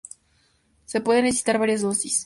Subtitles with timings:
[0.85, 2.19] Se pueden necesitar varias dosis.